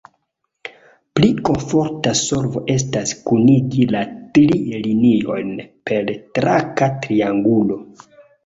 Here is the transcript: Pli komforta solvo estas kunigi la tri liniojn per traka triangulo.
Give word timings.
Pli 1.17 1.27
komforta 1.49 2.13
solvo 2.21 2.63
estas 2.77 3.13
kunigi 3.27 3.87
la 3.97 4.03
tri 4.39 4.47
liniojn 4.87 5.55
per 5.91 6.11
traka 6.39 6.89
triangulo. 7.05 7.79